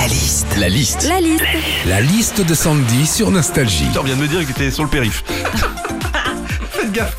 [0.00, 0.56] La liste.
[0.56, 1.06] La liste.
[1.06, 1.44] La liste.
[1.86, 3.84] La liste de Sandy sur Nostalgie.
[4.00, 5.22] On vient de me dire que t'étais sur le périph.
[6.70, 7.18] Faites gaffe.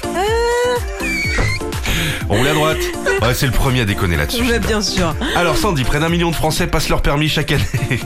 [2.28, 2.80] On roule à droite.
[3.22, 4.42] Ouais, c'est le premier à déconner là-dessus.
[4.42, 5.14] Ouais, bien sûr.
[5.36, 8.00] Alors Sandy, près d'un million de Français passent leur permis chaque année.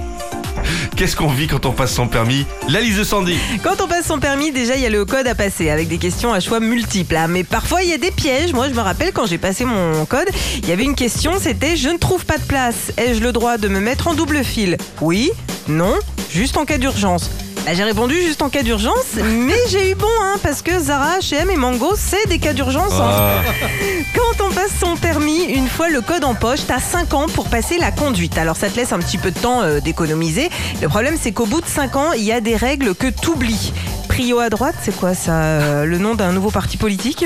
[0.96, 3.36] Qu'est-ce qu'on vit quand on passe son permis La liste de Sandy.
[3.64, 5.98] Quand on passe son permis, déjà, il y a le code à passer avec des
[5.98, 7.18] questions à choix multiples.
[7.18, 7.28] hein.
[7.28, 8.54] Mais parfois, il y a des pièges.
[8.54, 10.30] Moi, je me rappelle quand j'ai passé mon code,
[10.64, 12.94] il y avait une question, c'était je ne trouve pas de place.
[12.98, 14.78] Ai-je le droit de me mettre en double fil?
[15.02, 15.32] Oui,
[15.68, 15.94] non,
[16.32, 17.30] juste en cas d'urgence.
[17.66, 21.18] Bah, j'ai répondu juste en cas d'urgence, mais j'ai eu bon, hein, parce que Zara,
[21.20, 22.94] H&M et Mango, c'est des cas d'urgence.
[22.94, 23.42] hein.
[23.44, 23.68] Ah,
[24.14, 27.50] Quand on passe son permis, une fois le code en poche, t'as 5 ans pour
[27.50, 28.38] passer la conduite.
[28.38, 30.50] Alors ça te laisse un petit peu de temps euh, d'économiser.
[30.82, 33.74] Le problème c'est qu'au bout de 5 ans, il y a des règles que t'oublies.
[34.16, 37.26] Prio à droite, c'est quoi ça euh, Le nom d'un nouveau parti politique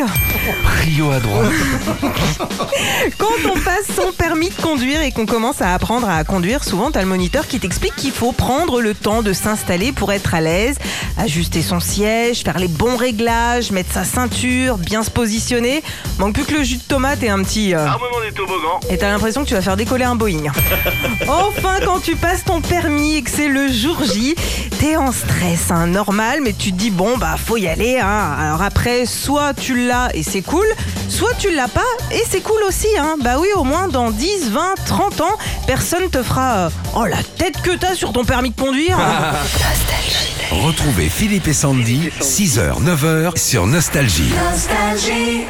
[0.81, 1.51] Rio à droite.
[3.19, 6.89] Quand on passe son permis de conduire et qu'on commence à apprendre à conduire, souvent
[6.89, 10.41] t'as le moniteur qui t'explique qu'il faut prendre le temps de s'installer pour être à
[10.41, 10.79] l'aise,
[11.19, 15.83] ajuster son siège, faire les bons réglages, mettre sa ceinture, bien se positionner.
[16.17, 17.75] Manque plus que le jus de tomate et un petit...
[17.75, 18.79] euh, Armement des toboggans.
[18.89, 20.51] et t'as l'impression que tu vas faire décoller un Boeing.
[21.27, 24.35] enfin, quand tu passes ton permis et que c'est le jour J,
[24.79, 27.99] t'es en stress, hein, normal, mais tu te dis bon bah faut y aller.
[27.99, 28.35] Hein.
[28.39, 30.67] Alors après, soit tu l'as et c'est cool,
[31.07, 32.87] soit tu l'as pas et c'est cool aussi.
[32.97, 33.15] Hein.
[33.21, 37.23] Bah oui, au moins dans 10, 20, 30 ans, personne te fera euh, oh la
[37.37, 38.97] tête que t'as sur ton permis de conduire.
[40.51, 44.31] Retrouvez Philippe et Sandy, 6h, 9h sur Nostalgie.
[44.51, 45.45] Nostalgie.